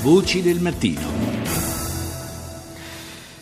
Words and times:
Voci 0.00 0.42
del 0.42 0.60
mattino. 0.60 1.00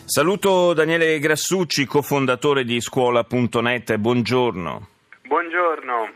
Saluto 0.06 0.72
Daniele 0.72 1.18
Grassucci, 1.18 1.84
cofondatore 1.84 2.64
di 2.64 2.80
scuola.net. 2.80 3.96
Buongiorno. 3.96 4.88
Buongiorno. 5.28 6.12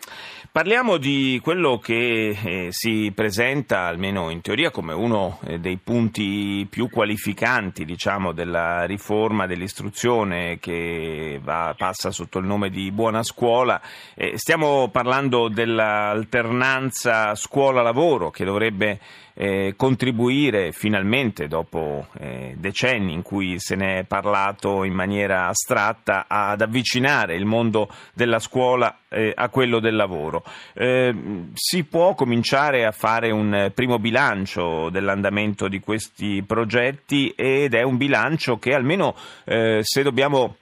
Parliamo 0.52 0.96
di 0.96 1.38
quello 1.40 1.78
che 1.78 2.30
eh, 2.30 2.66
si 2.71 3.12
presenta, 3.14 3.82
almeno 3.82 4.30
in 4.30 4.40
teoria, 4.40 4.72
come 4.72 4.92
uno 4.92 5.38
eh, 5.44 5.60
dei 5.60 5.76
punti 5.76 6.66
più 6.69 6.90
qualificanti 6.90 7.84
diciamo, 7.84 8.33
della 8.33 8.83
riforma 8.83 9.47
dell'istruzione 9.47 10.58
che 10.58 11.38
va, 11.40 11.72
passa 11.78 12.10
sotto 12.10 12.40
il 12.40 12.47
nome 12.47 12.69
di 12.71 12.90
buona 12.90 13.22
scuola. 13.22 13.80
Eh, 14.16 14.33
stiamo 14.38 14.88
parlando 14.88 15.47
dell'alternanza 15.47 17.37
scuola-lavoro 17.37 18.30
che 18.30 18.45
dovrebbe 18.45 18.98
eh, 19.34 19.73
contribuire 19.77 20.73
finalmente, 20.73 21.48
dopo 21.48 22.09
eh, 22.19 22.55
decenni 22.59 23.14
in 23.14 23.23
cui 23.23 23.59
se 23.59 23.75
ne 23.75 24.01
è 24.01 24.05
parlato 24.05 24.84
in 24.84 24.92
maniera 24.92 25.47
astratta, 25.47 26.27
ad 26.28 26.61
avvicinare 26.61 27.37
il 27.37 27.47
mondo 27.47 27.89
della 28.12 28.39
scuola 28.39 28.98
eh, 29.09 29.33
a 29.34 29.48
quello 29.48 29.80
del 29.80 29.97
lavoro. 29.97 30.40
Eh, 30.75 31.15
si 31.55 31.85
può 31.85 32.15
cominciare 32.15 32.85
a 32.85 32.93
fare 32.93 33.31
un 33.31 33.71
primo 33.75 33.98
bilancio 33.98 34.91
dell'andamento 34.91 35.69
di 35.69 35.81
questi 35.81 36.43
progetti 36.47 37.33
ed 37.37 37.75
è 37.75 37.83
un 37.83 37.97
bilancio 37.97 38.59
che 38.59 38.75
almeno 38.75 39.15
eh, 39.45 39.81
se 39.83 40.03
dobbiamo 40.03 40.57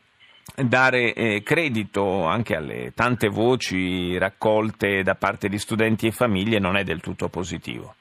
dare 0.54 1.12
eh, 1.12 1.42
credito 1.42 2.24
anche 2.24 2.56
alle 2.56 2.92
tante 2.94 3.28
voci 3.28 4.16
raccolte 4.18 5.02
da 5.02 5.14
parte 5.14 5.48
di 5.48 5.58
studenti 5.58 6.06
e 6.06 6.12
famiglie 6.12 6.58
non 6.58 6.76
è 6.76 6.84
del 6.84 7.00
tutto 7.00 7.28
positivo. 7.28 7.94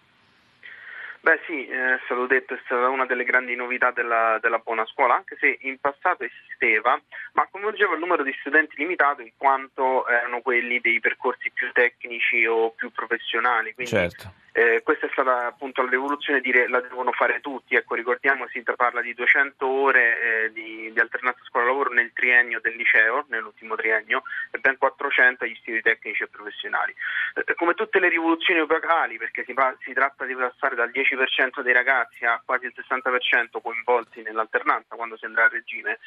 Beh 1.28 1.42
sì, 1.46 1.68
eh, 1.68 1.96
è 1.96 2.00
stato 2.06 2.26
detto, 2.26 2.54
è 2.54 2.60
stata 2.64 2.88
una 2.88 3.06
delle 3.06 3.26
grandi 3.26 3.54
novità 3.54 3.92
della, 3.92 4.40
della, 4.42 4.60
buona 4.60 4.86
scuola, 4.86 5.16
anche 5.16 5.36
se 5.38 5.58
in 5.64 5.78
passato 5.78 6.24
esisteva, 6.24 6.98
ma 7.34 7.46
coinvolgeva 7.52 7.96
il 7.96 8.00
numero 8.00 8.24
di 8.24 8.34
studenti 8.40 8.78
limitato 8.78 9.22
in 9.22 9.32
quanto 9.36 10.08
erano 10.08 10.40
quelli 10.40 10.80
dei 10.80 11.02
percorsi 11.02 11.52
più 11.52 11.70
tecnici 11.74 12.46
o 12.46 12.72
più 12.72 12.92
professionali. 12.92 13.74
Quindi, 13.74 13.92
certo 13.92 14.46
eh, 14.58 14.82
questa 14.82 15.06
è 15.06 15.10
stata 15.12 15.46
appunto 15.46 15.84
la 15.84 15.90
rivoluzione, 15.92 16.42
dire 16.42 16.68
la 16.68 16.82
devono 16.82 17.12
fare 17.12 17.42
tutti, 17.42 17.76
ecco, 17.76 17.94
ricordiamo 17.94 18.48
si 18.48 18.64
parla 18.76 19.02
di 19.02 19.14
200 19.14 19.68
ore 19.68 20.20
eh, 20.20 20.52
di, 20.52 20.92
di, 20.92 21.00
alternanza 21.00 21.42
scuola-lavoro 21.44 21.92
nel 21.92 22.12
triennio 22.12 22.60
del 22.60 22.76
liceo, 22.76 23.26
nell'ultimo 23.28 23.76
triennio, 23.76 24.24
e 24.50 24.58
ben 24.58 24.80
400 24.80 25.44
agli 25.44 25.52
istituti 25.52 25.84
tecnici 25.84 26.24
e 26.24 26.28
professionali. 26.28 26.92
Eh, 27.36 27.54
come 27.54 27.76
tutte 27.76 28.00
le 28.00 28.10
rivoluzioni 28.10 28.60
epocali, 28.60 29.20
perché 29.20 29.44
si, 29.46 29.54
si, 29.84 29.94
tratta 29.94 30.26
di 30.26 30.34
passare 30.34 30.74
dal 30.74 30.90
10% 30.90 31.62
dei 31.62 31.74
ragazzi 31.74 32.26
a 32.26 32.42
quasi 32.44 32.66
il 32.66 32.74
60% 32.76 33.62
coinvolti 33.62 34.24
nell'alternanza 34.24 34.96
quando 34.96 35.18
si 35.18 35.26
andrà 35.26 35.46
a 35.46 35.50
regime, 35.50 36.00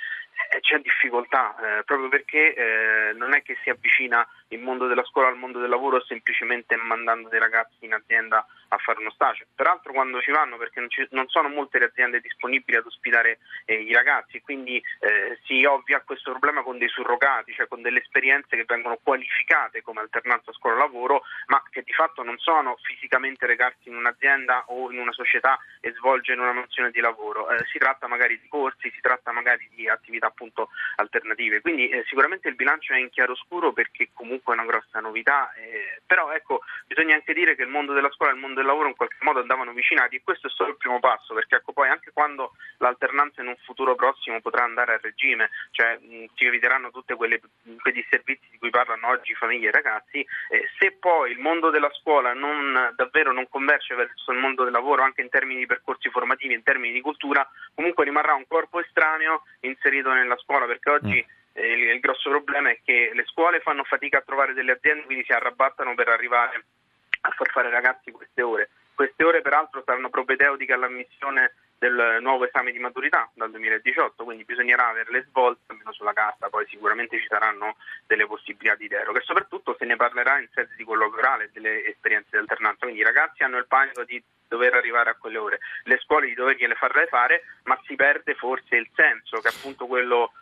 eh, 0.50 0.58
c'è 0.58 0.80
difficoltà, 0.80 1.54
eh, 1.54 1.84
proprio 1.84 2.08
perché 2.08 2.54
eh, 2.54 3.12
non 3.14 3.32
è 3.32 3.42
che 3.42 3.56
si 3.62 3.70
avvicina 3.70 4.26
il 4.50 4.60
mondo 4.60 4.86
della 4.86 5.04
scuola 5.04 5.28
al 5.28 5.36
mondo 5.36 5.58
del 5.60 5.68
lavoro 5.68 6.02
semplicemente 6.04 6.76
mandando 6.76 7.28
dei 7.28 7.38
ragazzi 7.38 7.84
in 7.84 7.94
azienda 7.94 8.46
a 8.68 8.78
fare 8.78 9.00
uno 9.00 9.10
stage. 9.10 9.46
Peraltro 9.54 9.92
quando 9.92 10.20
ci 10.20 10.30
vanno, 10.30 10.56
perché 10.56 10.80
non, 10.80 10.90
ci, 10.90 11.06
non 11.10 11.28
sono 11.28 11.48
molte 11.48 11.78
le 11.78 11.86
aziende 11.86 12.20
disponibili 12.20 12.76
ad 12.76 12.86
ospitare 12.86 13.38
eh, 13.64 13.74
i 13.74 13.92
ragazzi, 13.92 14.40
quindi 14.40 14.76
eh, 14.76 15.38
si 15.44 15.64
ovvia 15.64 16.02
questo 16.02 16.30
problema 16.30 16.62
con 16.62 16.78
dei 16.78 16.88
surrogati, 16.88 17.52
cioè 17.52 17.66
con 17.66 17.82
delle 17.82 18.00
esperienze 18.00 18.56
che 18.56 18.64
vengono 18.66 18.98
qualificate 19.02 19.82
come 19.82 20.00
alternanza 20.00 20.52
scuola-lavoro, 20.52 21.22
ma 21.46 21.62
che 21.70 21.82
di 21.82 21.92
fatto 21.92 22.22
non 22.22 22.38
sono 22.38 22.76
fisicamente 22.82 23.46
recarsi 23.46 23.88
in 23.88 23.96
un'azienda 23.96 24.64
o 24.68 24.90
in 24.90 24.98
una 24.98 25.12
società 25.12 25.58
e 25.80 25.92
svolgere 25.94 26.40
una 26.40 26.52
mansione 26.52 26.90
di 26.90 27.00
lavoro. 27.00 27.50
Eh, 27.50 27.64
si 27.70 27.78
tratta 27.78 28.06
magari 28.06 28.38
di 28.40 28.48
corsi, 28.48 28.90
si 28.90 29.00
tratta 29.00 29.32
magari 29.32 29.68
di 29.74 29.88
attività 29.88 30.26
appunto 30.26 30.70
alternative. 30.96 31.60
Quindi 31.60 31.88
eh, 31.88 32.04
sicuramente 32.06 32.48
il 32.48 32.54
bilancio 32.54 32.92
è 32.92 32.98
in 32.98 33.10
chiaroscuro 33.10 33.72
perché 33.72 34.10
comunque 34.14 34.39
è 34.46 34.52
una 34.52 34.64
grossa 34.64 35.00
novità, 35.00 35.52
eh, 35.54 36.00
però 36.06 36.32
ecco, 36.32 36.62
bisogna 36.86 37.14
anche 37.14 37.32
dire 37.34 37.54
che 37.54 37.62
il 37.62 37.68
mondo 37.68 37.92
della 37.92 38.10
scuola 38.10 38.32
e 38.32 38.34
il 38.34 38.40
mondo 38.40 38.56
del 38.56 38.66
lavoro 38.66 38.88
in 38.88 38.96
qualche 38.96 39.18
modo 39.20 39.40
andavano 39.40 39.70
avvicinati 39.70 40.16
e 40.16 40.22
questo 40.22 40.46
è 40.46 40.50
solo 40.50 40.70
il 40.70 40.76
primo 40.76 41.00
passo 41.00 41.34
perché 41.34 41.56
ecco 41.56 41.72
poi 41.72 41.88
anche 41.88 42.10
quando 42.12 42.52
l'alternanza 42.78 43.40
in 43.42 43.48
un 43.48 43.56
futuro 43.64 43.94
prossimo 43.94 44.40
potrà 44.40 44.64
andare 44.64 44.94
a 44.94 45.00
regime, 45.00 45.50
cioè 45.70 45.98
mh, 45.98 46.26
si 46.34 46.46
eviteranno 46.46 46.90
tutti 46.90 47.14
quei 47.14 47.40
disservizi 47.92 48.48
di 48.50 48.58
cui 48.58 48.70
parlano 48.70 49.08
oggi 49.08 49.34
famiglie 49.34 49.68
e 49.68 49.72
ragazzi, 49.72 50.18
eh, 50.20 50.68
se 50.78 50.96
poi 50.98 51.32
il 51.32 51.38
mondo 51.38 51.70
della 51.70 51.90
scuola 51.92 52.32
non, 52.32 52.92
davvero 52.96 53.32
non 53.32 53.48
converge 53.48 53.94
verso 53.94 54.32
il 54.32 54.38
mondo 54.38 54.64
del 54.64 54.72
lavoro 54.72 55.02
anche 55.02 55.22
in 55.22 55.28
termini 55.28 55.60
di 55.60 55.66
percorsi 55.66 56.08
formativi, 56.10 56.54
in 56.54 56.62
termini 56.62 56.92
di 56.92 57.00
cultura, 57.00 57.48
comunque 57.74 58.04
rimarrà 58.04 58.34
un 58.34 58.46
corpo 58.46 58.80
estraneo 58.80 59.42
inserito 59.60 60.12
nella 60.12 60.36
scuola 60.36 60.66
perché 60.66 60.90
oggi 60.90 61.26
mm. 61.26 61.39
Eh, 61.52 61.72
il, 61.72 61.82
il 61.82 62.00
grosso 62.00 62.30
problema 62.30 62.70
è 62.70 62.80
che 62.84 63.10
le 63.12 63.24
scuole 63.26 63.60
fanno 63.60 63.84
fatica 63.84 64.18
a 64.18 64.22
trovare 64.22 64.54
delle 64.54 64.72
aziende, 64.72 65.04
quindi 65.04 65.24
si 65.24 65.32
arrabattano 65.32 65.94
per 65.94 66.08
arrivare 66.08 66.64
a 67.22 67.30
far 67.30 67.50
fare 67.50 67.66
ai 67.66 67.72
ragazzi 67.72 68.10
queste 68.10 68.42
ore. 68.42 68.70
Queste 68.94 69.24
ore 69.24 69.40
peraltro 69.40 69.82
saranno 69.84 70.10
propedeutiche 70.10 70.72
all'ammissione 70.72 71.54
del 71.80 72.18
nuovo 72.20 72.46
esame 72.46 72.72
di 72.72 72.78
maturità 72.78 73.30
dal 73.32 73.50
2018, 73.50 74.22
quindi 74.24 74.44
bisognerà 74.44 74.88
averle 74.88 75.24
svolte 75.30 75.62
almeno 75.68 75.92
sulla 75.92 76.12
carta, 76.12 76.50
poi 76.50 76.66
sicuramente 76.68 77.18
ci 77.18 77.26
saranno 77.26 77.76
delle 78.06 78.26
possibilità 78.26 78.74
di 78.74 78.86
deroga 78.86 79.18
e 79.18 79.22
soprattutto 79.22 79.74
se 79.78 79.86
ne 79.86 79.96
parlerà 79.96 80.38
in 80.38 80.48
sede 80.52 80.74
di 80.76 80.84
colloquio 80.84 81.22
orale 81.22 81.48
delle 81.54 81.86
esperienze 81.86 82.28
di 82.32 82.36
alternanza, 82.36 82.80
quindi 82.80 83.00
i 83.00 83.04
ragazzi 83.04 83.42
hanno 83.42 83.56
il 83.56 83.66
panico 83.66 84.04
di 84.04 84.22
dover 84.46 84.74
arrivare 84.74 85.08
a 85.08 85.14
quelle 85.14 85.38
ore, 85.38 85.60
le 85.84 85.98
scuole 86.02 86.26
di 86.26 86.34
dovergliele 86.34 86.74
farle 86.74 87.06
fare, 87.06 87.44
ma 87.62 87.80
si 87.86 87.94
perde 87.94 88.34
forse 88.34 88.76
il 88.76 88.90
senso 88.94 89.40
che 89.40 89.48
appunto 89.48 89.86
quello 89.86 90.32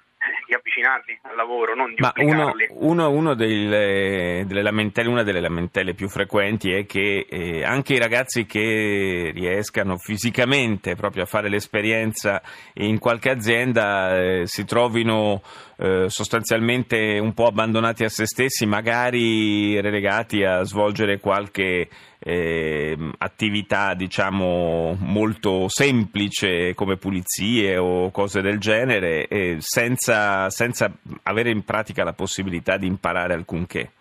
di 0.47 0.55
avvicinarli 0.55 1.19
al 1.23 1.37
lavoro, 1.37 1.75
non 1.75 1.95
di 1.95 2.01
Ma 2.01 2.13
uno, 2.17 2.53
uno, 2.71 3.11
uno 3.11 3.35
delle, 3.35 4.45
delle 4.47 4.63
lamentele, 4.63 5.09
una 5.09 5.23
delle 5.23 5.41
lamentele 5.41 5.95
più 5.95 6.09
frequenti 6.09 6.73
è 6.73 6.87
che 6.87 7.27
eh, 7.29 7.65
anche 7.65 7.95
i 7.95 7.99
ragazzi 7.99 8.47
che 8.47 9.31
riescano 9.35 9.97
fisicamente 9.97 10.95
proprio 10.95 11.25
a 11.25 11.27
fare 11.27 11.49
l'esperienza 11.49 12.43
in 12.75 12.99
qualche 12.99 13.31
azienda 13.31 14.17
eh, 14.17 14.47
si 14.47 14.65
trovino 14.65 15.43
eh, 15.77 16.07
sostanzialmente 16.09 17.19
un 17.19 17.33
po' 17.35 17.47
abbandonati 17.47 18.05
a 18.05 18.09
se 18.09 18.27
stessi, 18.27 18.67
magari 18.67 19.81
relegati 19.81 20.43
a 20.43 20.63
svolgere 20.65 21.21
qualche 21.21 21.89
eh, 22.21 22.97
attività 23.19 23.95
diciamo 23.95 24.97
molto 25.01 25.69
semplice 25.69 26.75
come 26.75 26.97
pulizie 26.97 27.77
o 27.77 28.11
cose 28.11 28.41
del 28.41 28.59
genere 28.59 29.27
eh, 29.29 29.57
senza, 29.61 30.51
senza 30.51 30.91
avere 31.23 31.51
in 31.51 31.65
pratica 31.65 32.05
la 32.05 32.13
possibilità 32.13 32.77
di 32.77 32.87
imparare 32.87 33.35
alcunché. 33.35 33.93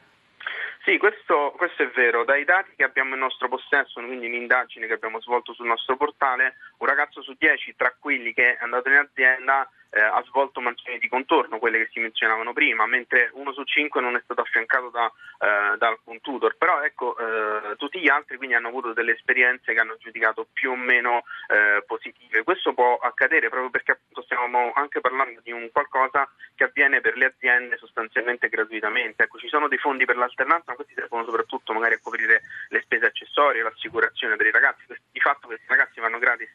Sì, 0.87 0.97
questo, 0.97 1.53
questo, 1.57 1.83
è 1.83 1.89
vero. 1.93 2.23
Dai 2.23 2.45
dati 2.45 2.71
che 2.77 2.85
abbiamo 2.85 3.13
in 3.13 3.19
nostro 3.19 3.49
possesso, 3.49 4.01
quindi 4.01 4.29
l'indagine 4.29 4.87
che 4.87 4.93
abbiamo 4.93 5.19
svolto 5.19 5.53
sul 5.53 5.67
nostro 5.67 5.97
portale, 5.97 6.55
un 6.77 6.87
ragazzo 6.87 7.21
su 7.21 7.35
dieci 7.37 7.75
tra 7.75 7.93
quelli 7.99 8.33
che 8.33 8.53
è 8.53 8.57
andato 8.61 8.87
in 8.87 8.95
azienda 8.95 9.69
eh, 9.89 10.01
ha 10.01 10.23
svolto 10.27 10.61
mansioni 10.61 10.99
di 10.99 11.07
contorno, 11.07 11.59
quelle 11.59 11.79
che 11.79 11.89
si 11.91 11.99
menzionavano 11.99 12.53
prima, 12.53 12.85
mentre 12.85 13.29
uno 13.33 13.53
su 13.53 13.63
cinque 13.63 14.01
non 14.01 14.15
è 14.15 14.21
stato 14.23 14.41
affiancato 14.41 14.89
da, 14.89 15.05
eh, 15.05 15.77
da 15.77 15.87
alcun 15.87 16.19
tutor. 16.21 16.55
Però 16.57 16.81
ecco, 16.81 17.17
eh, 17.17 17.75
tutti 17.77 17.99
gli 17.99 18.09
altri 18.09 18.37
quindi 18.37 18.55
hanno 18.55 18.69
avuto 18.69 18.93
delle 18.93 19.13
esperienze 19.13 19.73
che 19.73 19.79
hanno 19.79 19.97
giudicato 19.97 20.47
più 20.51 20.71
o 20.71 20.75
meno 20.75 21.23
eh, 21.47 21.83
positive. 21.85 22.43
Questo 22.43 22.73
può 22.73 22.97
accadere 22.97 23.49
proprio 23.49 23.69
perché 23.69 23.91
appunto 23.91 24.21
stiamo 24.23 24.71
anche 24.73 25.01
parlando 25.01 25.39
di 25.43 25.51
un 25.51 25.69
qualcosa 25.71 26.29
che 26.55 26.65
avviene 26.65 27.01
per 27.01 27.15
le 27.15 27.25
aziende 27.25 27.77
sostanzialmente 27.77 28.49
gratuitamente. 28.49 29.23
Ecco, 29.23 29.37
ci 29.37 29.47
sono 29.47 29.67
dei 29.67 29.77
fondi 29.77 30.05
per 30.05 30.17
l'alternanza, 30.17 30.71
ma 30.71 30.75
questi 30.75 30.93
servono 30.95 31.23
soprattutto 31.23 31.71
magari 31.73 31.95
a 31.95 31.99
coprire 32.01 32.41
le 32.69 32.81
spese 32.81 33.05
accessorie, 33.05 33.61
l'assicurazione 33.61 34.35
per 34.35 34.47
i 34.47 34.51
ragazzi. 34.51 34.83
Di 35.11 35.19
fatto 35.19 35.47
questi 35.47 35.65
ragazzi 35.67 35.99
vanno 35.99 36.17
gratis 36.17 36.53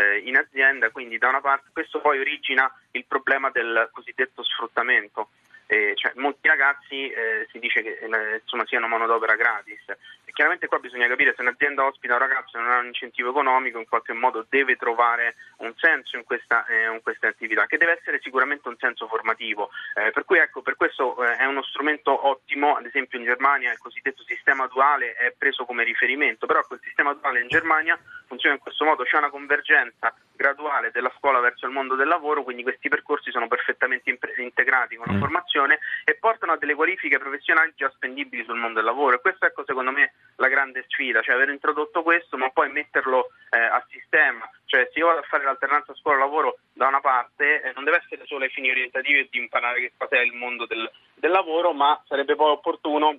eh, 0.00 0.18
in 0.24 0.36
azienda, 0.36 0.90
quindi 0.90 1.18
da 1.18 1.28
una 1.28 1.40
parte 1.40 1.68
questo 1.72 2.00
poi 2.00 2.18
origina 2.18 2.72
il 2.92 3.04
problema 3.06 3.50
del 3.50 3.90
cosiddetto 3.92 4.42
sfruttamento. 4.42 5.30
Eh, 5.72 5.92
cioè, 5.94 6.10
molti 6.16 6.48
ragazzi 6.48 7.08
eh, 7.08 7.46
si 7.52 7.60
dice 7.60 7.80
che 7.80 8.00
eh, 8.00 8.40
insomma, 8.42 8.66
siano 8.66 8.88
manodopera 8.88 9.36
gratis. 9.36 9.78
E 10.24 10.32
chiaramente 10.32 10.66
qua 10.66 10.80
bisogna 10.80 11.06
capire 11.06 11.32
se 11.32 11.42
un'azienda 11.42 11.84
ospita 11.84 12.14
un 12.14 12.18
ragazzo 12.18 12.58
e 12.58 12.60
non 12.60 12.72
ha 12.72 12.78
un 12.78 12.86
incentivo 12.86 13.30
economico, 13.30 13.78
in 13.78 13.86
qualche 13.86 14.12
modo 14.12 14.44
deve 14.48 14.74
trovare 14.74 15.36
un 15.58 15.72
senso 15.76 16.16
in 16.16 16.24
questa, 16.24 16.66
eh, 16.66 16.92
in 16.92 17.00
questa 17.02 17.28
attività, 17.28 17.66
che 17.66 17.76
deve 17.76 17.96
essere 18.00 18.18
sicuramente 18.20 18.66
un 18.66 18.76
senso 18.80 19.06
formativo. 19.06 19.70
Eh, 19.94 20.10
per 20.10 20.24
cui 20.24 20.38
ecco, 20.38 20.60
per 20.60 20.74
questo 20.74 21.24
eh, 21.24 21.36
è 21.36 21.44
uno 21.44 21.62
strumento 21.62 22.26
ottimo, 22.26 22.74
ad 22.74 22.86
esempio 22.86 23.20
in 23.20 23.24
Germania 23.24 23.70
il 23.70 23.78
cosiddetto 23.78 24.24
sistema 24.24 24.66
duale 24.66 25.14
è 25.14 25.32
preso 25.38 25.64
come 25.66 25.84
riferimento, 25.84 26.46
però 26.46 26.66
quel 26.66 26.80
sistema 26.82 27.14
duale 27.14 27.42
in 27.42 27.48
Germania 27.48 27.96
funziona 28.26 28.56
in 28.56 28.60
questo 28.60 28.84
modo, 28.84 29.04
c'è 29.04 29.18
una 29.18 29.30
convergenza 29.30 30.12
graduale 30.40 30.90
della 30.90 31.12
scuola 31.18 31.38
verso 31.38 31.66
il 31.66 31.72
mondo 31.72 31.96
del 31.96 32.08
lavoro, 32.08 32.42
quindi 32.42 32.62
questi 32.62 32.88
percorsi 32.88 33.30
sono 33.30 33.46
perfettamente 33.46 34.18
integrati 34.38 34.96
con 34.96 35.04
la 35.06 35.12
mm. 35.12 35.18
formazione 35.18 35.78
e 36.04 36.16
portano 36.16 36.52
a 36.52 36.56
delle 36.56 36.74
qualifiche 36.74 37.18
professionali 37.18 37.74
già 37.76 37.90
spendibili 37.90 38.44
sul 38.44 38.56
mondo 38.56 38.76
del 38.76 38.86
lavoro 38.86 39.16
e 39.16 39.20
questa 39.20 39.46
ecco 39.46 39.64
secondo 39.66 39.90
me 39.90 40.14
la 40.36 40.48
grande 40.48 40.86
sfida, 40.88 41.20
cioè 41.20 41.34
aver 41.34 41.50
introdotto 41.50 42.02
questo 42.02 42.38
ma 42.38 42.48
poi 42.48 42.72
metterlo 42.72 43.28
eh, 43.50 43.58
a 43.58 43.84
sistema, 43.90 44.48
cioè 44.64 44.88
se 44.90 44.98
io 44.98 45.08
vado 45.08 45.18
a 45.18 45.28
fare 45.28 45.44
l'alternanza 45.44 45.94
scuola-lavoro 45.94 46.58
da 46.72 46.86
una 46.86 47.00
parte 47.00 47.60
eh, 47.60 47.72
non 47.74 47.84
deve 47.84 47.98
essere 47.98 48.24
solo 48.24 48.44
ai 48.44 48.50
fini 48.50 48.70
orientativi 48.70 49.18
e 49.18 49.28
di 49.30 49.38
imparare 49.38 49.80
che 49.80 49.92
cos'è 49.94 50.20
il 50.20 50.32
mondo 50.32 50.64
del, 50.64 50.90
del 51.16 51.30
lavoro, 51.30 51.74
ma 51.74 52.02
sarebbe 52.06 52.34
poi 52.34 52.52
opportuno 52.52 53.18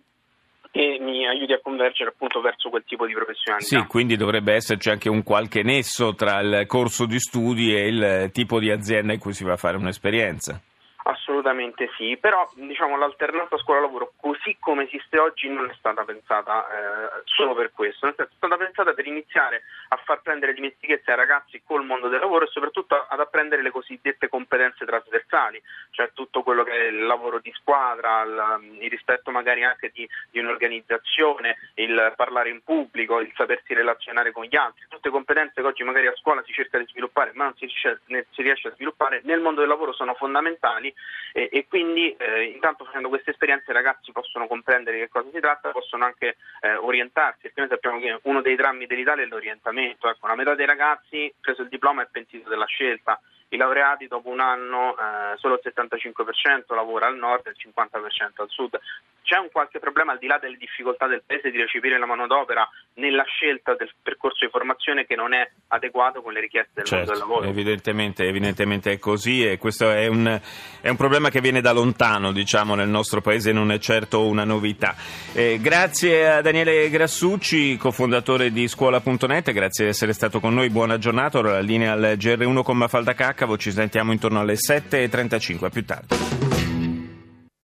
che 0.71 0.97
mi 1.01 1.27
aiuti 1.27 1.51
a 1.51 1.59
convergere 1.62 2.12
appunto 2.12 2.39
verso 2.39 2.69
quel 2.69 2.83
tipo 2.85 3.06
di 3.06 3.13
professionalità. 3.13 3.79
Sì, 3.79 3.85
quindi 3.88 4.15
dovrebbe 4.15 4.53
esserci 4.53 4.89
anche 4.89 5.09
un 5.09 5.21
qualche 5.21 5.63
nesso 5.63 6.15
tra 6.15 6.39
il 6.39 6.65
corso 6.65 7.06
di 7.06 7.19
studi 7.19 7.75
e 7.75 7.88
il 7.88 8.29
tipo 8.31 8.59
di 8.59 8.71
azienda 8.71 9.13
in 9.13 9.19
cui 9.19 9.33
si 9.33 9.44
va 9.44 9.53
a 9.53 9.57
fare 9.57 9.77
un'esperienza. 9.77 10.62
Assolutamente 11.03 11.89
sì, 11.98 12.15
però 12.18 12.48
diciamo, 12.53 12.95
l'alternanza 12.95 13.57
scuola-lavoro 13.57 14.13
così 14.18 14.57
come 14.59 14.83
esiste 14.83 15.18
oggi 15.18 15.50
non 15.50 15.68
è 15.68 15.74
stata 15.74 16.03
pensata 16.03 16.68
eh, 16.68 17.21
solo 17.25 17.56
per 17.56 17.71
questo, 17.71 18.07
è 18.07 18.13
stata 18.13 18.57
pensata 18.57 18.94
per 18.94 19.07
iniziare 19.07 19.63
a 19.89 19.95
far 20.03 20.21
prendere 20.21 20.53
dimestichezza 20.53 21.12
ai 21.12 21.18
ragazzi 21.18 21.63
col 21.65 21.86
mondo 21.86 22.07
del 22.07 22.19
lavoro 22.19 22.45
e 22.45 22.50
soprattutto 22.50 22.95
ad 22.95 23.19
apprendere 23.19 23.63
le 23.63 23.71
cosiddette 23.71 24.30
competenze 24.30 24.86
trasversali, 24.86 25.59
cioè 25.89 26.12
tutto 26.13 26.44
quello 26.44 26.63
che 26.63 26.71
è 26.71 26.83
il 26.89 27.06
lavoro 27.06 27.39
di 27.39 27.51
squadra, 27.56 28.21
il, 28.21 28.89
rispetto 28.89 29.31
magari 29.31 29.63
anche 29.63 29.89
di, 29.92 30.07
di, 30.30 30.39
un'organizzazione, 30.39 31.57
il 31.75 32.13
parlare 32.15 32.50
in 32.50 32.62
pubblico, 32.63 33.19
il 33.21 33.31
sapersi 33.36 33.74
relazionare 33.74 34.31
con 34.31 34.45
gli 34.45 34.56
altri, 34.56 34.86
tutte 34.88 35.09
competenze 35.09 35.62
che 35.62 35.68
oggi 35.68 35.83
magari 35.83 36.06
a 36.06 36.15
scuola 36.15 36.44
si 36.44 36.53
cerca 36.53 36.77
di 36.77 36.86
sviluppare 36.86 37.31
ma 37.33 37.45
non 37.45 37.56
si 37.56 37.65
riesce, 37.65 38.01
si 38.06 38.42
riesce 38.44 38.68
a 38.68 38.74
sviluppare, 38.74 39.21
nel 39.24 39.42
mondo 39.42 39.62
del 39.62 39.69
lavoro 39.69 39.94
sono 39.94 40.13
fondamentali 40.13 40.89
e, 41.33 41.49
e 41.51 41.67
quindi 41.67 42.15
eh, 42.15 42.43
intanto 42.43 42.85
facendo 42.85 43.09
queste 43.09 43.31
esperienze 43.31 43.71
i 43.71 43.73
ragazzi 43.73 44.11
possono 44.11 44.47
comprendere 44.47 44.97
che 44.99 45.09
cosa 45.09 45.29
si 45.33 45.39
tratta, 45.39 45.71
possono 45.71 46.05
anche 46.05 46.38
eh, 46.61 46.75
orientarsi, 46.75 47.41
perché 47.43 47.59
noi 47.59 47.69
sappiamo 47.69 47.99
che 47.99 48.19
uno 48.23 48.41
dei 48.41 48.55
drammi 48.55 48.85
dell'Italia 48.85 49.23
è 49.23 49.27
l'orientamento, 49.27 50.09
ecco, 50.09 50.27
la 50.27 50.35
metà 50.35 50.55
dei 50.55 50.65
ragazzi 50.65 51.33
preso 51.39 51.61
il 51.61 51.69
diploma 51.69 52.03
è 52.03 52.07
pentito 52.11 52.49
della 52.49 52.65
scelta, 52.65 53.19
i 53.51 53.57
laureati 53.57 54.07
dopo 54.07 54.30
un 54.30 54.39
anno 54.39 54.95
eh, 54.95 55.38
solo 55.38 55.56
il 55.56 55.62
75% 55.63 56.74
lavora 56.74 57.07
al 57.07 57.18
nord 57.18 57.48
e 57.48 57.51
il 57.51 57.71
50% 57.74 58.42
al 58.42 58.50
sud. 58.50 58.80
C'è 59.24 59.38
un 59.38 59.50
qualche 59.51 59.80
problema 59.80 60.13
al 60.13 60.18
di 60.18 60.27
là 60.27 60.38
delle 60.39 60.57
difficoltà 60.57 61.07
del 61.07 61.24
paese 61.25 61.51
di 61.51 61.57
recepire 61.57 61.98
la 61.98 62.06
manodopera 62.06 62.68
nella 62.95 63.24
scelta 63.24 63.75
del 63.75 63.89
percorso 64.01 64.45
di 64.45 64.51
formazione 64.51 65.06
che 65.06 65.15
non 65.15 65.33
è 65.33 65.50
adeguato 65.68 66.21
con 66.21 66.33
le 66.33 66.42
richieste 66.42 66.71
del 66.74 66.86
certo, 66.86 67.12
mondo 67.12 67.12
del 67.12 67.19
lavoro. 67.19 67.48
Evidentemente, 67.48 68.25
evidentemente, 68.25 68.92
è 68.92 69.00
così 69.00 69.45
e 69.45 69.57
questo 69.57 69.89
è 69.89 70.07
un, 70.07 70.39
è 70.81 70.89
un, 70.89 70.95
problema 70.98 71.30
che 71.30 71.39
viene 71.39 71.62
da 71.62 71.71
lontano 71.71 72.31
diciamo, 72.31 72.75
nel 72.75 72.89
nostro 72.89 73.21
paese, 73.21 73.51
non 73.51 73.71
è 73.71 73.80
certo 73.80 74.25
una 74.25 74.44
novità. 74.44 74.95
Eh, 75.33 75.59
grazie 75.62 76.30
a 76.30 76.42
Daniele 76.42 76.89
Grassucci, 76.89 77.77
cofondatore 77.77 78.51
di 78.51 78.68
scuola.net, 78.68 79.51
grazie 79.51 79.86
di 79.86 79.92
essere 79.92 80.13
stato 80.13 80.39
con 80.39 80.53
noi, 80.53 80.69
buona 80.69 80.98
giornata, 80.98 81.38
ora 81.38 81.51
la 81.51 81.59
linea 81.59 81.94
al 81.94 82.15
GR1 82.18 82.63
con 82.63 82.77
Mafalda 82.77 83.13
Caccavo, 83.13 83.40
ci 83.57 83.71
sentiamo 83.71 84.11
intorno 84.11 84.39
alle 84.39 84.55
7.35, 84.55 85.65
a 85.65 85.69
più 85.69 85.85
tardi. 85.85 86.60